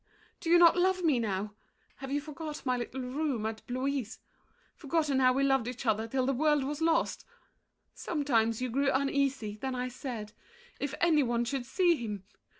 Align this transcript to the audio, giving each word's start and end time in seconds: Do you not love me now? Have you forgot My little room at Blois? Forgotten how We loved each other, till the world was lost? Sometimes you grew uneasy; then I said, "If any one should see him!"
Do 0.39 0.49
you 0.49 0.57
not 0.57 0.75
love 0.77 1.03
me 1.03 1.19
now? 1.19 1.53
Have 1.97 2.09
you 2.11 2.19
forgot 2.21 2.65
My 2.65 2.75
little 2.75 3.01
room 3.01 3.45
at 3.45 3.61
Blois? 3.67 4.17
Forgotten 4.75 5.19
how 5.19 5.31
We 5.33 5.43
loved 5.43 5.67
each 5.67 5.85
other, 5.85 6.07
till 6.07 6.25
the 6.25 6.33
world 6.33 6.63
was 6.63 6.81
lost? 6.81 7.23
Sometimes 7.93 8.63
you 8.63 8.69
grew 8.71 8.89
uneasy; 8.91 9.59
then 9.61 9.75
I 9.75 9.89
said, 9.89 10.33
"If 10.79 10.95
any 11.01 11.21
one 11.21 11.45
should 11.45 11.67
see 11.67 11.97
him!" 11.97 12.23